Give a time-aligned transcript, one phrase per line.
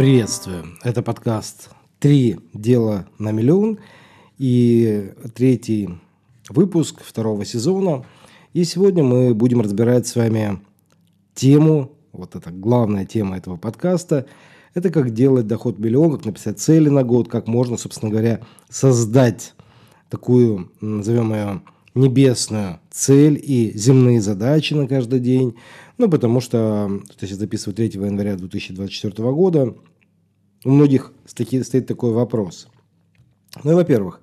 [0.00, 0.64] Приветствую.
[0.82, 3.80] Это подкаст «Три дела на миллион»
[4.38, 5.90] и третий
[6.48, 8.06] выпуск второго сезона.
[8.54, 10.62] И сегодня мы будем разбирать с вами
[11.34, 14.24] тему, вот это главная тема этого подкаста,
[14.72, 19.52] это как делать доход миллион, как написать цели на год, как можно, собственно говоря, создать
[20.08, 21.60] такую, назовем ее,
[21.94, 25.56] небесную цель и земные задачи на каждый день.
[25.98, 29.74] Ну, потому что, что сейчас записываю 3 января 2024 года,
[30.64, 32.68] у многих стоит такой вопрос.
[33.64, 34.20] Ну, во-первых,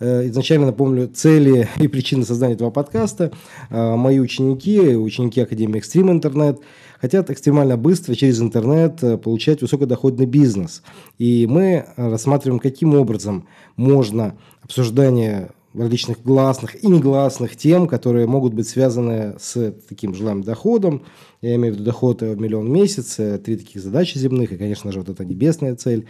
[0.00, 3.32] э, изначально напомню цели и причины создания этого подкаста.
[3.70, 6.60] Э, мои ученики, ученики Академии Экстрим Интернет,
[7.00, 10.82] хотят экстремально быстро через интернет э, получать высокодоходный бизнес.
[11.18, 18.68] И мы рассматриваем, каким образом можно обсуждение различных гласных и негласных тем, которые могут быть
[18.68, 21.02] связаны с таким желаемым доходом.
[21.42, 24.56] Я имею в виду доход в миллион в месяц, э, три таких задачи земных, и,
[24.56, 26.06] конечно же, вот эта небесная цель.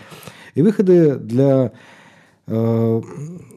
[0.54, 1.72] И выходы для
[2.46, 3.02] э,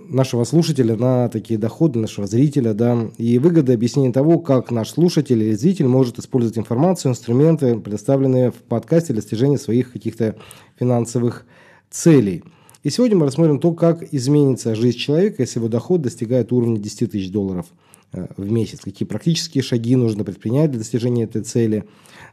[0.10, 5.42] нашего слушателя на такие доходы, нашего зрителя, да, и выгоды объяснения того, как наш слушатель
[5.42, 10.36] или зритель может использовать информацию, инструменты, предоставленные в подкасте для достижения своих каких-то
[10.78, 11.46] финансовых
[11.90, 12.44] целей–
[12.82, 17.12] и сегодня мы рассмотрим то, как изменится жизнь человека, если его доход достигает уровня 10
[17.12, 17.66] тысяч долларов
[18.14, 18.80] э, в месяц.
[18.82, 21.84] Какие практические шаги нужно предпринять для достижения этой цели.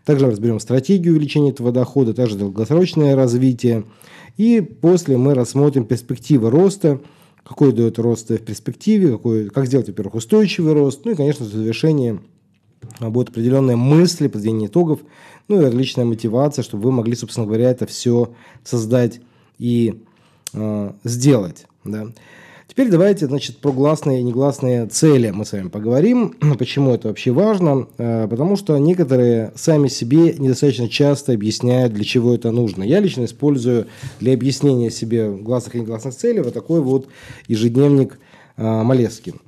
[0.04, 3.86] Также разберем стратегию увеличения этого дохода, также долгосрочное развитие.
[4.36, 7.00] И после мы рассмотрим перспективы роста,
[7.42, 11.48] какой дает рост в перспективе, какой, как сделать, во-первых, устойчивый рост, ну и, конечно, в
[11.48, 12.20] завершение
[13.00, 15.00] будут определенные мысли, подведение итогов,
[15.48, 18.32] ну и различная мотивация, чтобы вы могли, собственно говоря, это все
[18.64, 19.20] создать
[19.58, 20.02] и
[20.56, 21.66] э, сделать.
[21.84, 22.08] Да.
[22.76, 26.34] Теперь давайте, значит, про гласные и негласные цели мы с вами поговорим.
[26.58, 27.86] Почему это вообще важно?
[27.96, 32.82] Э, потому что некоторые сами себе недостаточно часто объясняют, для чего это нужно.
[32.82, 33.86] Я лично использую
[34.20, 37.08] для объяснения себе гласных и негласных целей вот такой вот
[37.48, 38.18] ежедневник
[38.56, 39.40] э, Малескин.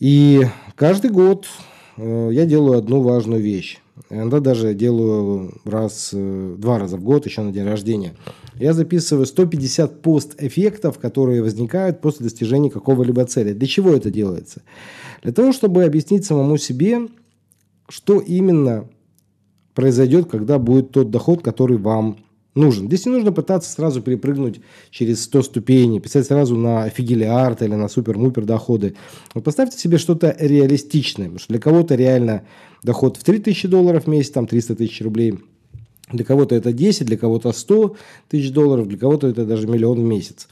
[0.00, 1.46] И каждый год
[1.96, 3.78] я делаю одну важную вещь.
[4.10, 8.14] Иногда даже делаю раз, два раза в год, еще на день рождения–
[8.58, 13.52] я записываю 150 пост-эффектов, которые возникают после достижения какого-либо цели.
[13.52, 14.62] Для чего это делается?
[15.22, 17.08] Для того, чтобы объяснить самому себе,
[17.88, 18.88] что именно
[19.74, 22.16] произойдет, когда будет тот доход, который вам
[22.56, 22.86] нужен.
[22.86, 27.88] Здесь не нужно пытаться сразу перепрыгнуть через 100 ступеней, писать сразу на афигелиард или на
[27.88, 28.94] супер-мупер доходы.
[29.34, 31.26] Вот поставьте себе что-то реалистичное.
[31.26, 32.42] Потому что для кого-то реально
[32.82, 35.38] доход в 3000 долларов в месяц, там 300 тысяч рублей–
[36.12, 37.96] для кого-то это 10, для кого-то 100
[38.28, 40.48] тысяч долларов, для кого-то это даже миллион в месяц.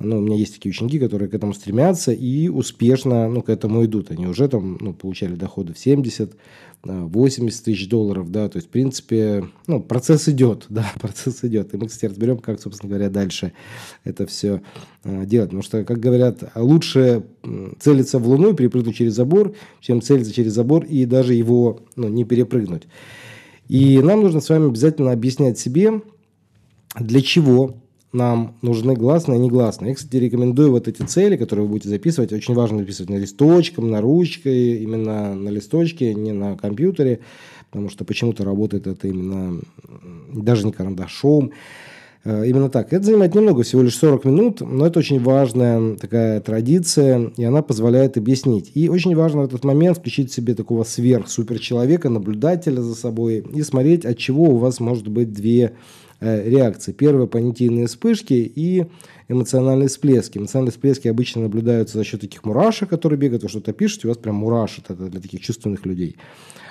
[0.00, 3.84] Ну, у меня есть такие ученики, которые к этому стремятся и успешно ну, к этому
[3.84, 4.10] идут.
[4.12, 6.36] Они уже там ну, получали доходы в 70,
[6.84, 11.74] 80 тысяч долларов, да, то есть, в принципе, ну, процесс идет, да, процесс идет.
[11.74, 13.52] И мы, кстати, разберем, как, собственно говоря, дальше
[14.04, 14.62] это все
[15.04, 15.48] а, делать.
[15.48, 17.24] Потому что, как говорят, лучше
[17.80, 22.08] целиться в Луну и перепрыгнуть через забор, чем целиться через забор и даже его ну,
[22.08, 22.84] не перепрыгнуть.
[23.68, 26.00] И нам нужно с вами обязательно объяснять себе,
[26.98, 27.74] для чего
[28.12, 29.90] нам нужны гласные и негласные.
[29.90, 32.32] Я, кстати, рекомендую вот эти цели, которые вы будете записывать.
[32.32, 37.20] Очень важно записывать на листочком, на ручке, именно на листочке, не на компьютере,
[37.70, 39.60] потому что почему-то работает это именно
[40.32, 41.52] даже не карандашом.
[42.24, 42.92] Э, именно так.
[42.92, 47.62] Это занимает немного, всего лишь 40 минут, но это очень важная такая традиция, и она
[47.62, 48.72] позволяет объяснить.
[48.74, 54.04] И очень важно в этот момент включить себе такого сверхсуперчеловека, наблюдателя за собой и смотреть,
[54.04, 55.72] от чего у вас может быть две
[56.20, 56.92] реакции.
[56.92, 58.86] Первая– понятийные вспышки и
[59.28, 60.38] эмоциональные всплески.
[60.38, 64.18] Эмоциональные всплески обычно наблюдаются за счет таких мурашек, которые бегают, вы что-то пишете, у вас
[64.18, 64.90] прям мурашит.
[64.90, 66.16] Это для таких чувственных людей.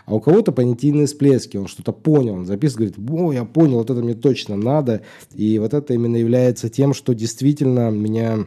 [0.06, 3.90] А у кого-то понятийные всплески, он что-то понял, он записывает, говорит, о, я понял, вот
[3.90, 5.02] это мне точно надо.
[5.34, 8.46] И вот это именно является тем, что действительно меня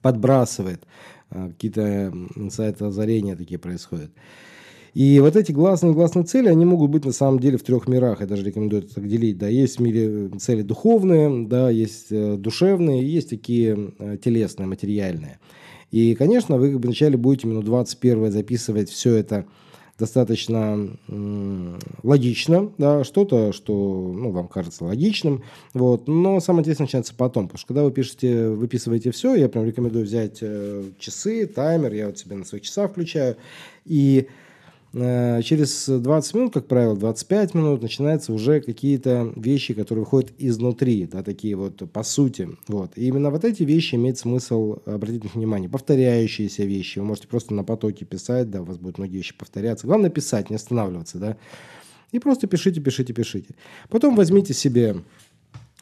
[0.00, 0.84] подбрасывает.
[1.30, 4.10] А, какие-то инсайты озарения такие происходят.
[4.94, 8.20] И вот эти гласные гласные цели, они могут быть на самом деле в трех мирах.
[8.20, 9.38] Я даже рекомендую это так делить.
[9.38, 15.38] Да, есть в мире цели духовные, да, есть э, душевные, есть такие э, телесные, материальные.
[15.90, 19.46] И, конечно, вы вначале будете минут 21 записывать все это
[19.98, 20.96] достаточно
[22.02, 23.74] логично, да, что-то, что
[24.16, 25.42] ну, вам кажется логичным,
[25.74, 29.66] вот, но самое интересное начинается потом, потому что когда вы пишете, выписываете все, я прям
[29.66, 33.36] рекомендую взять э, часы, таймер, я вот себе на своих часах включаю,
[33.84, 34.28] и Э,
[34.92, 41.22] через 20 минут, как правило, 25 минут начинаются уже какие-то вещи, которые выходят изнутри, да,
[41.22, 42.48] такие вот по сути.
[42.66, 42.92] Вот.
[42.96, 45.68] И именно вот эти вещи имеет смысл обратить на них внимание.
[45.68, 46.98] Повторяющиеся вещи.
[46.98, 49.86] Вы можете просто на потоке писать, да, у вас будут многие вещи повторяться.
[49.86, 51.36] Главное писать, не останавливаться, да.
[52.10, 53.54] И просто пишите, пишите, пишите.
[53.88, 54.96] Потом возьмите себе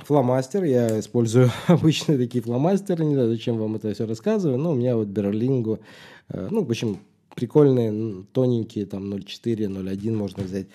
[0.04, 0.64] фломастер.
[0.64, 3.04] Я использую обычные такие фломастеры.
[3.04, 4.58] Не знаю, зачем вам это все рассказываю.
[4.58, 5.80] Но у меня вот Берлингу.
[6.28, 6.98] Э, ну, в общем,
[7.34, 10.66] прикольные, тоненькие, там 0,4, 0,1 можно взять.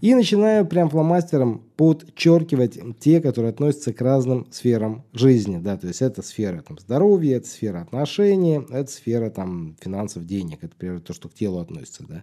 [0.00, 5.58] И начинаю прям фломастером подчеркивать те, которые относятся к разным сферам жизни.
[5.58, 10.58] Да, то есть это сфера там, здоровья, это сфера отношений, это сфера там, финансов, денег.
[10.58, 12.04] Это, например, то, что к телу относится.
[12.08, 12.22] Да.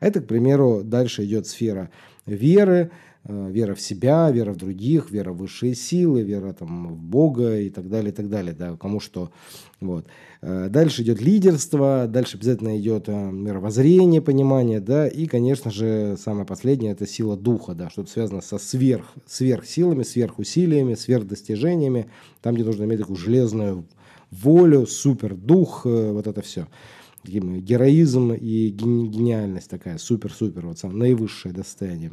[0.00, 1.90] Это, к примеру, дальше идет сфера
[2.26, 2.90] веры,
[3.24, 7.70] вера в себя, вера в других, вера в высшие силы, вера там, в Бога и
[7.70, 9.30] так далее, и так далее, да, кому что.
[9.80, 10.06] Вот.
[10.40, 16.46] Э, дальше идет лидерство, дальше обязательно идет э, мировоззрение, понимание, да, и, конечно же, самое
[16.46, 22.08] последнее– это сила духа, да, что-то связано со сверх, сверхсилами, сверхусилиями, сверхдостижениями,
[22.40, 23.86] там, где нужно иметь такую железную
[24.30, 26.66] волю, супер дух, вот это все
[27.24, 32.10] героизм и гениальность такая, супер-супер, вот самое наивысшее достояние.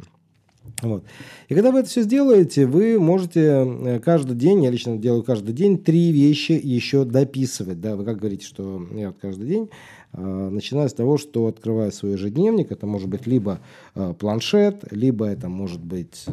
[0.82, 1.04] Вот.
[1.48, 5.52] И когда вы это все сделаете, вы можете э, каждый день, я лично делаю каждый
[5.52, 7.80] день, три вещи еще дописывать.
[7.80, 7.96] Да?
[7.96, 9.68] Вы как говорите, что я вот каждый день
[10.12, 12.72] э, начинаю с того, что открываю свой ежедневник.
[12.72, 13.60] Это может быть либо
[13.94, 16.32] э, планшет, либо это может быть, э,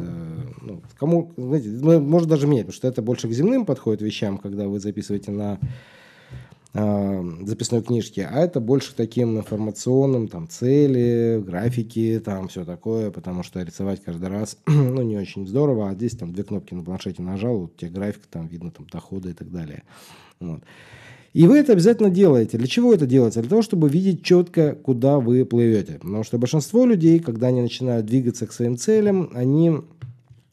[0.62, 4.66] ну, кому, знаете, может даже менять, потому что это больше к земным подходит вещам, когда
[4.66, 5.58] вы записываете на
[6.74, 13.62] записной книжки, а это больше таким информационным, там, цели, графики, там, все такое, потому что
[13.62, 17.58] рисовать каждый раз, ну, не очень здорово, а здесь там две кнопки на планшете нажал,
[17.58, 19.82] вот тебе график, там видно там доходы и так далее.
[20.40, 20.60] Вот.
[21.32, 22.58] И вы это обязательно делаете.
[22.58, 23.40] Для чего это делается?
[23.40, 25.98] Для того, чтобы видеть четко, куда вы плывете.
[26.00, 29.78] Потому что большинство людей, когда они начинают двигаться к своим целям, они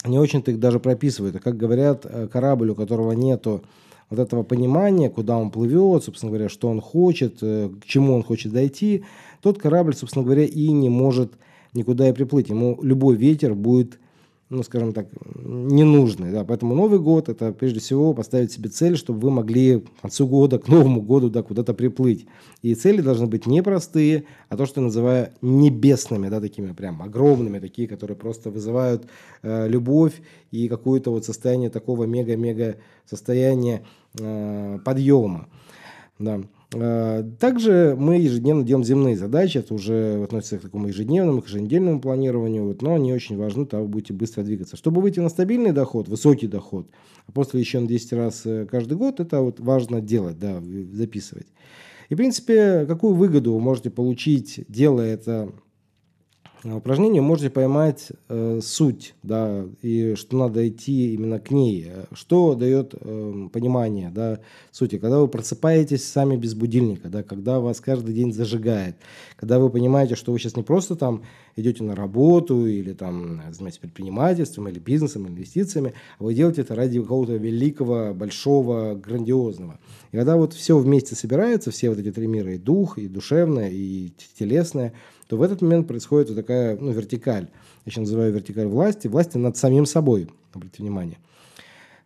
[0.06, 1.38] не очень-то их даже прописывают.
[1.38, 3.64] А как говорят, э, корабль, у которого нету
[4.10, 8.24] вот этого понимания, куда он плывет, собственно говоря, что он хочет, э, к чему он
[8.24, 9.04] хочет дойти,
[9.42, 11.34] тот корабль, собственно говоря, и не может
[11.74, 12.50] никуда и приплыть.
[12.50, 14.00] Ему любой ветер будет
[14.50, 16.32] ну, скажем так, ненужный.
[16.32, 16.44] Да.
[16.44, 20.60] Поэтому Новый год– это прежде всего поставить себе цель, чтобы вы могли к концу года,
[20.60, 22.28] к Новому году да, куда-то приплыть.
[22.62, 27.02] И цели должны быть не простые, а то, что я называю небесными, да, такими прям
[27.02, 29.08] огромными, такие, которые просто вызывают
[29.42, 30.22] э, любовь
[30.52, 33.84] и какое-то вот состояние такого мега-мега состояния
[34.20, 35.48] э, подъема.
[36.20, 36.42] Да.
[36.78, 42.02] Э, также мы ежедневно делаем земные задачи, это уже относится к такому ежедневному, к еженедельному
[42.02, 44.76] планированию, вот, но они очень важны, тогда вы будете быстро двигаться.
[44.76, 46.90] Чтобы выйти на стабильный доход, высокий доход,
[47.28, 50.62] а после еще на 10 раз э, каждый год, это вот важно делать, да,
[50.92, 51.48] записывать.
[52.10, 55.54] И, в принципе, какую выгоду вы можете получить, делая это
[56.74, 61.92] упражнение можете поймать э, суть, да, и что надо идти именно к ней.
[62.14, 64.40] Что дает э, понимание, да,
[64.72, 64.98] сути.
[64.98, 68.96] Когда вы просыпаетесь сами без будильника, да, когда вас каждый день зажигает,
[69.36, 71.24] когда вы понимаете, что вы сейчас не просто там
[71.56, 77.02] идете на работу или там занимаетесь предпринимательством или бизнесом, инвестициями, а вы делаете это ради
[77.02, 79.80] какого-то великого, большого, грандиозного.
[80.12, 83.70] И когда вот все вместе собирается, все вот эти три мира, и дух, и душевное,
[83.70, 84.94] и телесное–
[85.28, 87.48] то в этот момент происходит вот такая ну, вертикаль.
[87.86, 89.08] Я еще называю вертикаль власти.
[89.08, 90.30] Власти над самим собой.
[90.54, 91.18] Обратите внимание.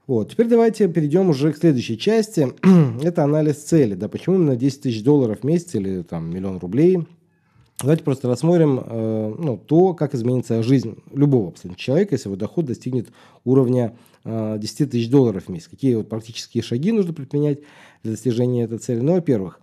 [0.08, 0.32] Вот.
[0.32, 2.48] Теперь давайте перейдем уже к следующей части.
[3.04, 3.96] Это анализ цели.
[3.96, 7.06] Да, почему именно 10 тысяч долларов в месяц или там миллион рублей?
[7.82, 12.66] Давайте просто рассмотрим э, ну, то, как изменится жизнь любого абсолютно человека, если его доход
[12.66, 13.10] достигнет
[13.46, 13.96] уровня
[14.26, 15.70] э, 10 тысяч долларов в месяц.
[15.70, 17.60] Какие вот практические шаги нужно предпринять
[18.04, 19.00] для достижения этой цели?
[19.00, 19.62] Ну, во-первых,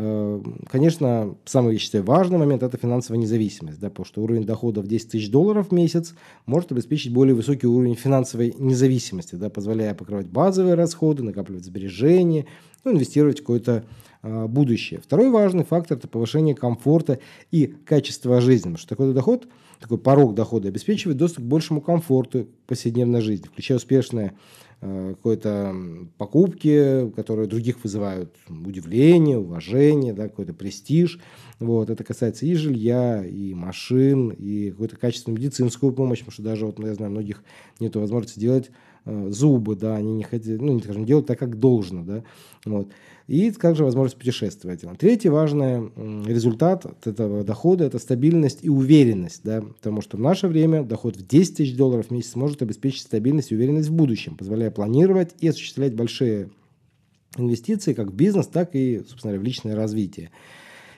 [0.00, 4.80] Э, конечно, самый, я считаю, важный момент– это финансовая независимость, да, потому что уровень дохода
[4.80, 6.14] в 10 тысяч долларов в месяц
[6.46, 12.46] может обеспечить более высокий уровень финансовой независимости, да, позволяя покрывать базовые расходы, накапливать сбережения,
[12.84, 13.84] ну, инвестировать в какое-то
[14.17, 15.00] э, будущее.
[15.00, 17.18] Второй важный фактор– это повышение комфорта
[17.50, 19.48] и качества жизни, потому что такой доход,
[19.80, 24.34] такой порог дохода обеспечивает доступ к большему комфорту повседневной жизни, включая успешное
[24.80, 25.74] Э, какой-то
[26.18, 31.18] покупки, которые других вызывают удивление, уважение, да, какой-то престиж.
[31.58, 36.66] Вот, это касается и жилья, и машин, и какой-то качественную медицинскую помощь, потому что даже,
[36.66, 37.42] вот, я знаю, многих
[37.80, 38.72] нет возможности делать э,
[39.28, 42.24] зубы, да, они не хотят, ну, не скажем, делать так, как должно, да,
[42.64, 42.88] вот.
[43.26, 44.84] И также возможность путешествовать.
[44.98, 45.90] Третий важный
[46.26, 51.16] результат от этого дохода– это стабильность и уверенность, да, потому что в наше время доход
[51.16, 55.34] в 10 тысяч долларов в месяц может обеспечить стабильность и уверенность в будущем, позволяя планировать
[55.40, 56.48] и осуществлять большие
[57.36, 60.30] инвестиции как в бизнес, так и, собственно говоря, в личное развитие.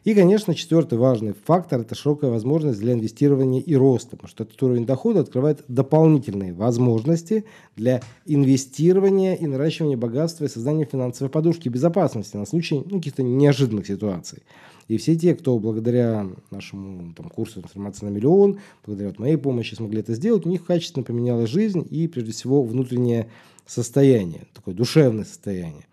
[0.05, 4.63] И, конечно, четвертый важный фактор– это широкая возможность для инвестирования и роста, потому что этот
[4.63, 7.45] уровень дохода открывает дополнительные возможности
[7.77, 13.87] для инвестирования и наращивания богатства и создания финансовой подушки безопасности на случай ну, каких-то неожиданных
[13.87, 14.43] ситуаций.
[14.89, 19.75] И все те, кто благодаря нашему там, курсу трансформации на миллион, благодаря вот моей помощи
[19.75, 23.29] смогли это сделать, у них качественно поменялась жизнь и, прежде всего, внутреннее
[23.67, 25.85] состояние, такое душевное состояние.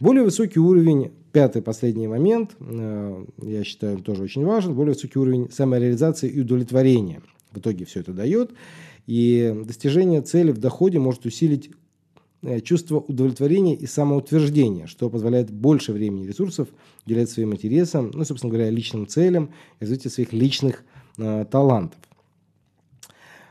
[0.00, 5.50] Более высокий уровень, пятый последний момент, э, я считаю, тоже очень важен, более высокий уровень
[5.52, 7.20] самореализации и удовлетворения.
[7.52, 8.50] В итоге все это дает.
[9.06, 11.70] И достижение цели в доходе может усилить
[12.42, 16.68] э, чувство удовлетворения и самоутверждения, что позволяет больше времени и ресурсов
[17.04, 20.82] уделять своим интересам, ну, собственно говоря, личным целям развитию своих личных
[21.18, 22.00] э, талантов.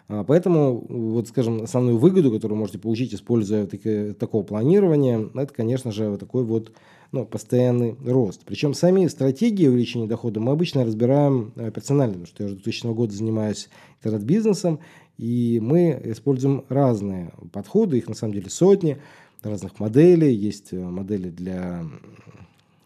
[0.09, 5.91] А, поэтому, вот, скажем, основную выгоду, которую можете получить, используя таки, такого планирования, это, конечно
[5.91, 6.71] же, вот такой вот
[7.11, 8.41] ну, постоянный рост.
[8.43, 12.93] Причем сами стратегии увеличения дохода мы обычно разбираем э, персонально, потому что я уже 2000
[12.93, 14.79] года занимаюсь интернет-бизнесом,
[15.19, 18.97] и мы используем разные подходы, их на самом деле сотни
[19.43, 20.33] разных моделей.
[20.33, 21.85] Есть э, модели для,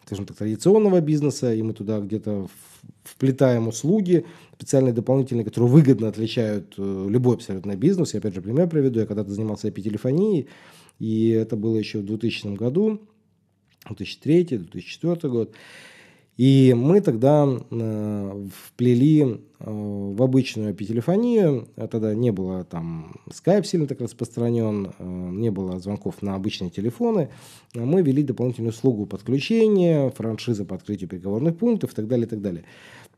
[0.05, 2.47] скажем так, традиционного бизнеса, и мы туда где-то
[3.03, 4.25] вплетаем услуги
[4.63, 8.13] специальные дополнительные, которые выгодно отличают э, любой абсолютно бизнес.
[8.13, 9.01] Я опять же пример приведу.
[9.01, 10.47] Я когда-то занимался IP-телефонией,
[10.99, 13.01] и это было еще в 2000 году,
[13.89, 15.53] 2003-2004 год.
[16.37, 23.65] И мы тогда э, вплели э, в обычную IP-телефонию, а тогда не было там Skype
[23.65, 27.29] сильно так распространен, э, не было звонков на обычные телефоны,
[27.75, 32.41] мы ввели дополнительную услугу подключения, франшиза по открытию переговорных пунктов и так далее, и так
[32.41, 32.63] далее.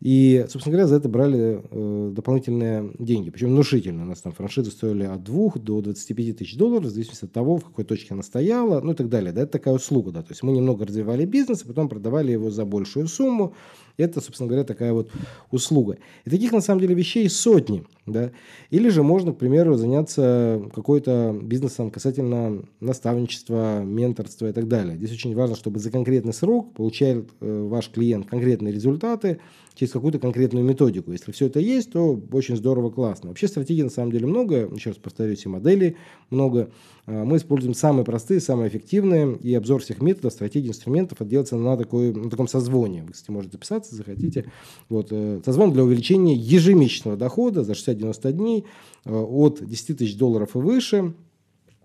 [0.05, 3.31] И, собственно говоря, за это брали э, дополнительные деньги.
[3.31, 4.03] Причем внушительно.
[4.03, 7.57] У нас там франшизы стоили от 2 до 25 тысяч долларов, в зависимости от того,
[7.57, 9.31] в какой точке она стояла, ну и так далее.
[9.31, 10.12] Да, это такая услуга.
[10.12, 10.21] Да.
[10.21, 13.55] То есть мы немного развивали бизнес, а потом продавали его за большую сумму.
[13.97, 15.09] Это, собственно говоря, такая вот
[15.50, 15.97] услуга.
[16.24, 17.83] И таких, на самом деле, вещей сотни.
[18.05, 18.29] Да?
[18.69, 24.97] Или же можно, к примеру, заняться какой-то бизнесом касательно наставничества, менторства и так далее.
[24.97, 29.39] Здесь очень важно, чтобы за конкретный срок получал э, ваш клиент конкретные результаты
[29.75, 31.12] через какую-то конкретную методику.
[31.12, 33.29] Если все это есть, то очень здорово, классно.
[33.29, 34.70] Вообще стратегий на самом деле много.
[34.74, 35.98] Еще раз повторюсь, и моделей
[36.29, 36.72] много.
[37.05, 39.38] А, мы используем самые простые, самые эффективные.
[39.38, 43.03] И обзор всех методов, стратегий, инструментов делается на, такой, на таком созвоне.
[43.03, 44.51] Вы, кстати, можете записаться, захотите.
[44.89, 48.65] Вот, э, созвон для увеличения ежемесячного дохода за 60 60-90 дней
[49.05, 51.13] э, от 10 тысяч долларов и выше.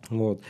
[0.08, 0.42] Вот.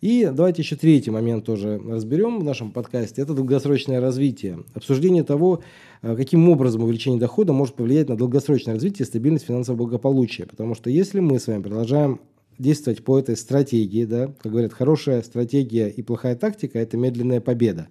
[0.00, 3.22] И давайте еще третий момент тоже разберем в нашем подкасте.
[3.22, 4.64] Это долгосрочное развитие.
[4.74, 5.62] Обсуждение того,
[6.02, 10.46] э, каким образом увеличение дохода может повлиять на долгосрочное развитие и стабильность финансового благополучия.
[10.46, 12.20] Потому что если мы с вами продолжаем
[12.58, 17.88] действовать по этой стратегии, да, как говорят, хорошая стратегия и плохая тактика– это медленная победа.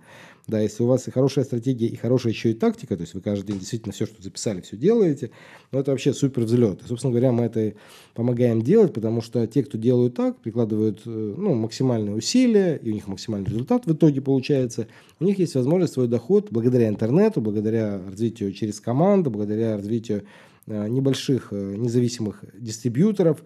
[0.48, 3.22] Да, если у вас и хорошая стратегия, и хорошая еще и тактика, то есть вы
[3.22, 5.32] каждый день действительно все, что записали, все делаете,
[5.72, 6.84] ну, это вообще супер взлет.
[6.84, 7.74] И, собственно говоря, мы это
[8.14, 12.94] помогаем делать, потому что те, кто делают так, прикладывают э, ну, максимальные усилия, и у
[12.94, 14.88] них максимальный результат в итоге получается,
[15.20, 20.26] у них есть возможность свой доход благодаря интернету, благодаря развитию через команду, благодаря развитию
[20.68, 23.44] э, небольших э, независимых дистрибьюторов,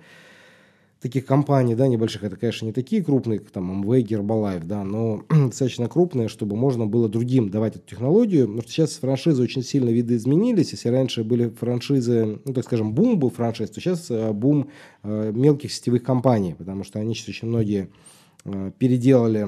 [1.01, 5.87] таких компаний, да, небольших, это, конечно, не такие крупные, там Amway, Herbalife, да, но достаточно
[5.87, 10.71] крупные, чтобы можно было другим давать эту технологию, потому что сейчас франшизы очень сильно видоизменились,
[10.71, 14.69] если раньше были франшизы, ну, так скажем, бум был франшиз, то сейчас э, бум
[15.03, 17.89] э, мелких сетевых компаний, потому что они сейчас очень многие
[18.43, 19.47] э, переделали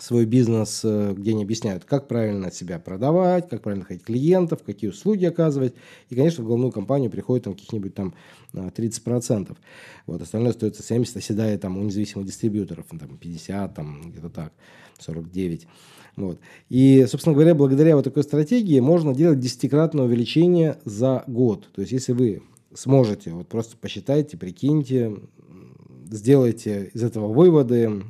[0.00, 4.90] свой бизнес, э, где они объясняют, как правильно себя продавать, как правильно находить клиентов, какие
[4.90, 5.74] услуги оказывать.
[6.08, 8.14] И, конечно, в головную компанию приходит там каких-нибудь там
[8.52, 9.50] 30%.
[9.50, 9.54] Э,
[10.06, 14.52] вот, остальное остается 70, оседает там у независимых дистрибьюторов, ну, там 50, там где-то так,
[14.98, 15.66] 49.
[16.16, 16.38] Вот.
[16.68, 21.68] И, собственно говоря, благодаря вот такой стратегии можно делать десятикратное увеличение за год.
[21.74, 22.42] То есть, если вы
[22.74, 25.16] сможете, вот просто посчитайте, прикиньте,
[26.12, 28.02] сделайте из этого выводы,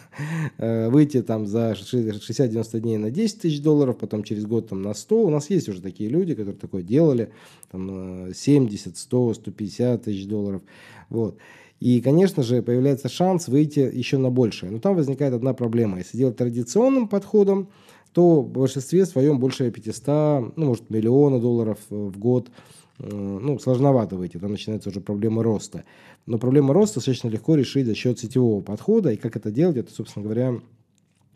[0.58, 4.94] э, выйти там за 60-90 дней на 10 тысяч долларов, потом через год там на
[4.94, 5.22] 100.
[5.22, 7.32] У нас есть уже такие люди, которые такое делали,
[7.70, 10.62] там 70, 100, 150 тысяч долларов.
[11.08, 11.36] Вот.
[11.80, 14.72] И, конечно же, появляется шанс выйти еще на большее.
[14.72, 15.98] Но там возникает одна проблема.
[15.98, 17.68] Если делать традиционным подходом,
[18.12, 22.48] то в большинстве своем больше 500, ну, может, миллиона долларов в год–
[22.87, 25.84] Э, ну, сложновато выйти, там начинается уже проблема роста.
[26.26, 29.92] Но проблема роста достаточно легко решить за счет сетевого подхода, и как это делать, это,
[29.92, 30.60] собственно говоря,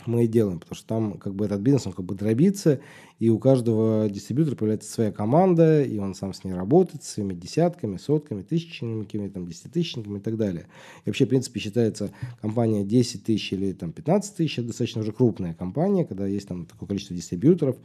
[0.06, 2.80] мы и делаем, потому что там как бы этот бизнес, он как бы дробится,
[3.18, 7.34] и у каждого дистрибьютора появляется своя команда, и он сам с ней работает, с своими
[7.34, 10.66] десятками, сотками, тысячниками, там, десятитысячниками и так далее.
[11.04, 15.12] И вообще, в принципе, считается компания 10 тысяч или там 15 тысяч, это достаточно уже
[15.12, 17.76] крупная компания, когда есть там такое количество дистрибьюторов,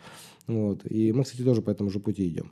[0.47, 2.51] вот, и мы, кстати, тоже по этому же пути идем.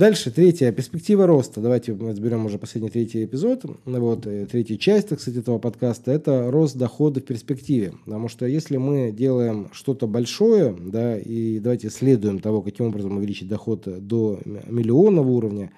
[0.00, 1.60] Дальше, третья, перспектива роста.
[1.60, 3.66] Давайте разберем уже последний третий эпизод.
[3.84, 7.92] Вот, э, третья часть, кстати, этого подкаста, это рост дохода в перспективе.
[8.06, 13.48] Потому что если мы делаем что-то большое, да, и давайте исследуем того, каким образом увеличить
[13.48, 15.70] доход до миллионного уровня,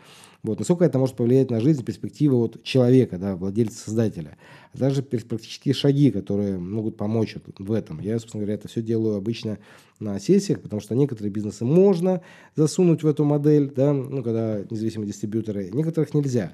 [0.45, 4.37] вот, насколько это может повлиять на жизнь, перспективы вот человека, да, владельца, создателя.
[4.79, 8.01] Также практические шаги, которые могут помочь в этом.
[8.01, 9.59] Я, собственно говоря, это все делаю обычно
[10.01, 12.23] на сессиях, потому что некоторые бизнесы можно
[12.57, 16.53] засунуть в эту модель, да, ну, когда независимые дистрибьюторы, некоторых нельзя.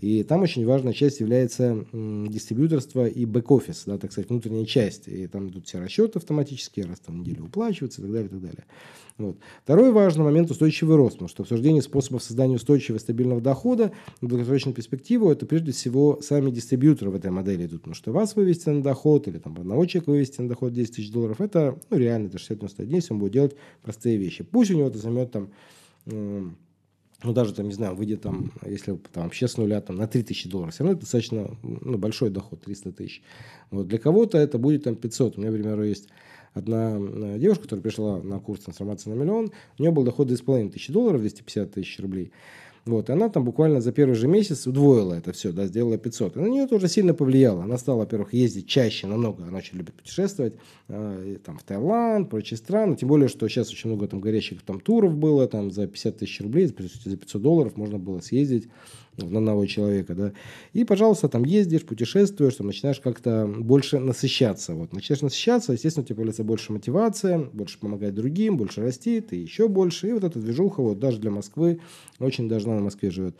[0.00, 5.08] И там очень важная часть является дистрибьюторство и бэк-офис, да, так сказать, внутренняя часть.
[5.08, 8.40] И там идут все расчеты автоматические, раз там неделю уплачиваются и так далее, и так
[8.40, 8.64] далее.
[9.18, 9.38] Вот.
[9.64, 14.76] Второй важный момент– устойчивый рост, потому что обсуждение способов создания устойчивого стабильного дохода в долгосрочную
[14.76, 18.82] перспективу– это прежде всего сами дистрибьюторы в этой модели идут, потому что вас вывести на
[18.82, 22.38] доход или там одного человека вывести на доход 10 тысяч долларов– это ну, реально, это
[22.38, 24.44] 60-90 дней, если он будет делать простые вещи.
[24.44, 25.50] Пусть у него это займет там
[27.24, 30.48] ну, даже там, не знаю, выйдет там, если там вообще с нуля там на 3000
[30.48, 33.22] долларов, все равно это достаточно ну, большой доход, 300 тысяч.
[33.70, 33.88] Вот.
[33.88, 35.36] Для кого-то это будет там 500.
[35.36, 36.08] У меня, например, есть
[36.54, 40.70] одна э, девушка, которая пришла на курс трансформации на миллион, у нее был доход 2,5
[40.70, 42.30] тысячи долларов, 250 тысяч рублей.
[42.84, 46.36] Вот, и она там буквально за первый же месяц удвоила это все, да, сделала 500.
[46.36, 47.64] И на нее тоже сильно повлияло.
[47.64, 50.54] Она стала, во-первых, ездить чаще, намного, она очень любит путешествовать,
[50.88, 52.96] э, там, в Таиланд, прочие страны.
[52.96, 56.40] Тем более, что сейчас очень много там горящих там туров было, там за 50 тысяч
[56.40, 58.68] рублей, за 500 долларов можно было съездить
[59.18, 60.32] на одного человека, да,
[60.72, 66.06] и, пожалуйста, там ездишь, путешествуешь, там начинаешь как-то больше насыщаться, вот, начинаешь насыщаться, естественно, у
[66.06, 70.38] тебя появляется больше мотивация, больше помогать другим, больше расти, ты еще больше, и вот эта
[70.38, 71.80] движуха, вот, даже для Москвы,
[72.18, 73.36] очень даже на Москве живет,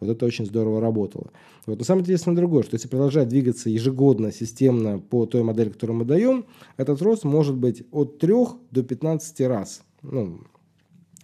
[0.00, 1.30] вот это очень здорово работало.
[1.66, 5.98] Вот, но самое интересное другое, что если продолжать двигаться ежегодно, системно по той модели, которую
[5.98, 6.46] мы даем,
[6.76, 8.34] этот рост может быть от 3
[8.70, 10.40] до 15 раз, ну,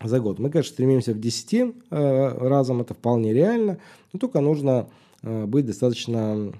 [0.02, 0.38] за год.
[0.38, 3.78] Мы, конечно, стремимся в 10 э, разом, это вполне реально,
[4.12, 4.88] но только нужно
[5.22, 6.52] э, быть достаточно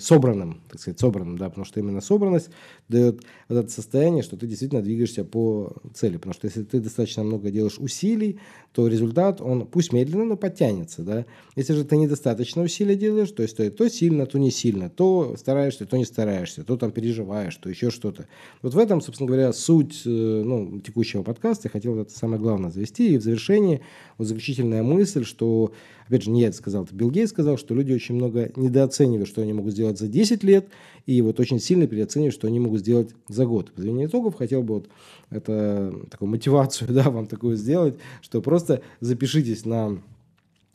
[0.00, 2.50] собранным, так сказать, собранным, да, потому что именно собранность
[2.88, 7.22] дает вот это состояние, что ты действительно двигаешься по цели, потому что если ты достаточно
[7.22, 8.38] много делаешь усилий,
[8.72, 11.26] то результат, он пусть медленно, но подтянется, да.
[11.56, 15.36] Если же ты недостаточно усилий делаешь, то есть то, то сильно, то не сильно, то
[15.38, 18.26] стараешься, то не стараешься, то там переживаешь, то еще что-то.
[18.62, 21.68] Вот в этом, собственно говоря, суть э, ну, текущего подкаста.
[21.68, 23.14] Я хотел это самое главное завести.
[23.14, 23.80] И в завершении
[24.18, 25.72] вот заключительная мысль, что,
[26.12, 29.26] опять же, не я это сказал, это Билл Гейт сказал, что люди очень много недооценивают,
[29.26, 30.68] что они могут сделать за 10 лет,
[31.06, 33.70] и вот очень сильно переоценивают, что они могут сделать за год.
[33.70, 34.88] В подведении итогов хотел бы вот
[35.30, 40.02] это, такую мотивацию да, вам такую сделать, что просто запишитесь на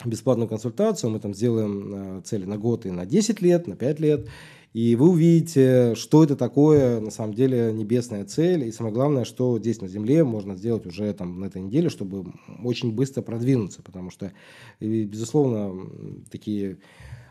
[0.05, 3.99] бесплатную консультацию, мы там сделаем э, цели на год и на 10 лет, на 5
[3.99, 4.27] лет,
[4.73, 9.57] и вы увидите, что это такое, на самом деле, небесная цель, и самое главное, что
[9.57, 12.31] здесь на Земле можно сделать уже там на этой неделе, чтобы
[12.63, 14.31] очень быстро продвинуться, потому что,
[14.79, 15.89] безусловно,
[16.29, 16.77] такие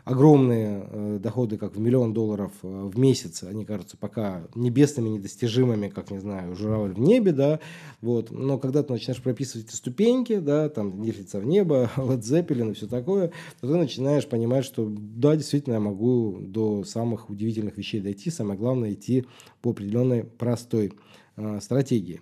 [0.07, 5.89] огромные э, доходы, как в миллион долларов э, в месяц, они кажутся пока небесными, недостижимыми,
[5.89, 7.59] как, не знаю, журавль в небе, да,
[8.01, 12.71] вот, но когда ты начинаешь прописывать эти ступеньки, да, там, нефтица в небо, Led Zeppelin
[12.71, 17.77] и все такое, то ты начинаешь понимать, что, да, действительно, я могу до самых удивительных
[17.77, 19.25] вещей дойти, самое главное, идти
[19.61, 20.93] по определенной простой
[21.35, 22.21] э, стратегии.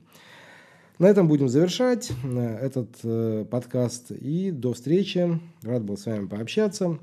[0.98, 4.12] На этом будем завершать э, этот э, подкаст.
[4.12, 5.40] И до встречи.
[5.62, 6.98] Рад был с вами пообщаться.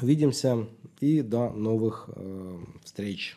[0.00, 0.66] Увидимся
[1.00, 3.36] и до новых э, встреч.